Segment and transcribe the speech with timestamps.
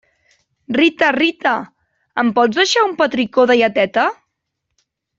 [0.79, 1.51] Rita, Rita,
[2.23, 4.11] em pots deixar un petricó de lleteta?